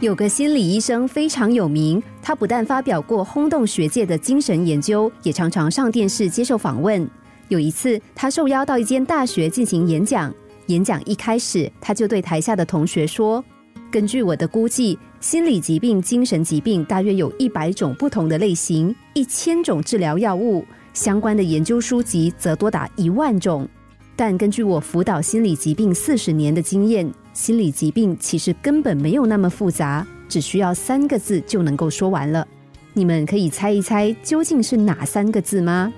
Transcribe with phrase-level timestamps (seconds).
[0.00, 7.08] 有个心理医生非常有名，他不但发表过轰动学界的精神研究，也常常上电视接受访问。
[7.48, 10.32] 有一次，他受邀到一间大学进行演讲。
[10.66, 13.42] 演讲一开始，他就对台下的同学说
[13.90, 23.66] ：“根据我的估计，心理疾病、精神疾病大约有一百种不同的类型，一千种治疗药物，相关的研究书籍则多达一万种。
[24.14, 32.48] 但根据我辅导心理疾病四十年的经验。”心理疾病其实根本没有那么复杂，只需要三个字就能够说完了。
[32.94, 35.92] 你们可以猜一猜究竟是哪三个字吗？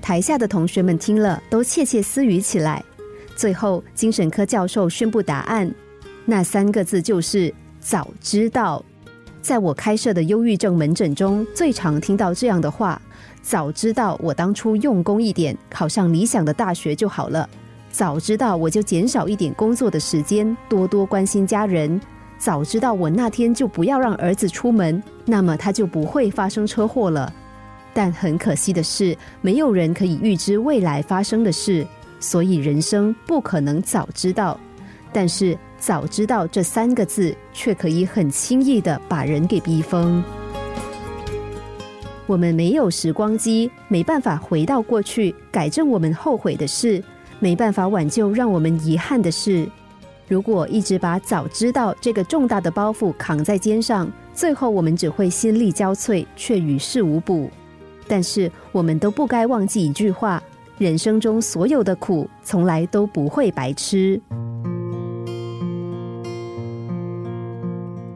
[0.00, 2.82] 台下的同学们听了都窃窃私语起来。
[3.36, 5.70] 最后，精神科教授宣布答案：
[6.24, 8.82] 那三个字就是“早知道”。
[9.42, 12.98] 在我开设的忧郁症门诊中，最常听到这样的话
[13.42, 17.46] ：“早知道我当初用功一点，考上理想的大学就好了。”
[17.94, 22.00] 早知道我就减少一点工作的时间，多多关心家人。
[22.36, 27.32] 早知道我那天就不要让儿子出门，那么他就不会发生车祸了。
[27.92, 31.86] 但很可惜的是，没有人可以预知未来发生的事，
[32.18, 34.58] 所以人生不可能早知道。
[35.12, 40.20] 但是早知道这三个字，却可以很轻易的把人给逼疯。
[42.26, 47.00] 我们没有时光机，没办法回到过去改正我们后悔的事。
[47.44, 49.68] 没办法挽救让我们遗憾的事。
[50.26, 57.50] 如果一直把早知道这个重大的包袱扛在肩上，最后我们只会心力交瘁，却于事无补。
[58.08, 60.42] 但是我们都不该忘记一句话：
[60.78, 64.18] 人生中所有的苦，从来都不会白吃。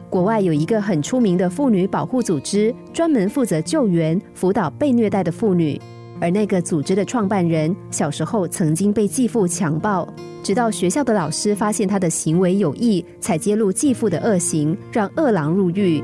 [0.09, 5.79] 国外有一个很出名的妇女保护组织，专门负责救援、辅导被虐待的妇女。
[6.21, 10.07] 而那个组织的创办人小时候曾经被继父强暴，
[10.43, 16.03] 直到学校的老师发现他的行为有异，才揭露继父的恶行，让恶狼入狱。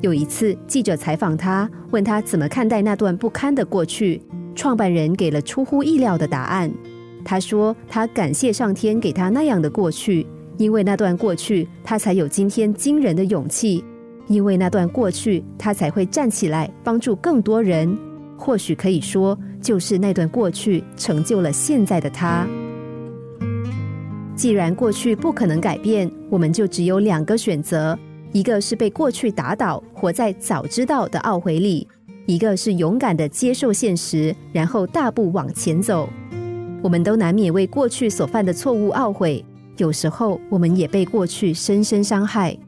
[0.00, 4.20] 有一次，记者采访他，问他怎么看待那段不堪的过去，
[4.54, 6.72] 创办人给了出乎意料的答案。
[7.24, 10.26] 他说：“他感谢上天给他那样的过去，
[10.56, 13.80] 因为那段过去，他才有今天惊人的勇气；
[14.26, 17.96] 因为那段过去，他才会站起来帮助更多人。”
[18.44, 22.44] 或许可以说，就是那段过去成就了现在的他。
[24.34, 27.96] 既然过去不可能改变，我们就只有两个选择：
[28.32, 31.86] 一个是被过去打倒，活在早知道的懊悔里；
[32.26, 36.08] 一个是勇敢的接受现实，然后大步往前走。
[36.82, 39.44] 我们都难免为过去所犯的错误懊悔，
[39.76, 42.58] 有时候我们也被过去深深伤害。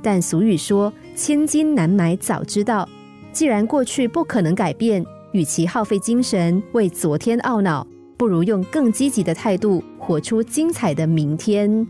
[0.00, 2.88] 但俗语说：“千金难买早知道。”
[3.32, 5.04] 既然过去不可能改变。
[5.34, 7.84] 与其耗费精神为昨天懊恼，
[8.16, 11.84] 不如用更积极的态度活出精彩的明天。